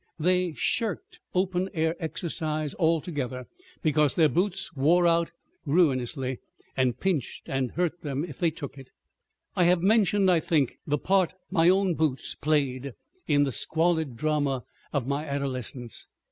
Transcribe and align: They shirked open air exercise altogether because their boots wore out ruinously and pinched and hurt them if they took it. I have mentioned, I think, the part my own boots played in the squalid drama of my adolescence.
They 0.19 0.53
shirked 0.53 1.19
open 1.35 1.69
air 1.75 1.95
exercise 1.99 2.73
altogether 2.79 3.45
because 3.83 4.15
their 4.15 4.29
boots 4.29 4.75
wore 4.75 5.05
out 5.05 5.31
ruinously 5.63 6.39
and 6.75 6.99
pinched 6.99 7.43
and 7.47 7.73
hurt 7.73 8.01
them 8.01 8.25
if 8.25 8.39
they 8.39 8.49
took 8.49 8.79
it. 8.79 8.89
I 9.55 9.65
have 9.65 9.83
mentioned, 9.83 10.31
I 10.31 10.39
think, 10.39 10.79
the 10.87 10.97
part 10.97 11.35
my 11.51 11.69
own 11.69 11.93
boots 11.93 12.33
played 12.33 12.93
in 13.27 13.43
the 13.43 13.51
squalid 13.51 14.17
drama 14.17 14.63
of 14.91 15.05
my 15.05 15.23
adolescence. 15.23 16.07